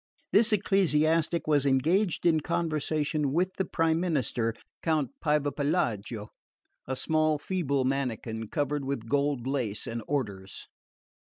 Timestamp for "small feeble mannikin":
6.95-8.47